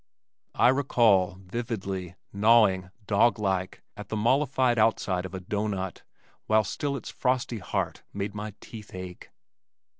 I 0.55 0.69
recall, 0.69 1.35
vividly, 1.35 2.15
gnawing, 2.33 2.89
dog 3.05 3.37
like, 3.37 3.83
at 3.95 4.09
the 4.09 4.15
mollified 4.15 4.79
outside 4.79 5.27
of 5.27 5.35
a 5.35 5.39
doughnut 5.39 6.01
while 6.47 6.63
still 6.63 6.97
its 6.97 7.11
frosty 7.11 7.59
heart 7.59 8.01
made 8.11 8.33
my 8.33 8.55
teeth 8.61 8.95
ache. 8.95 9.29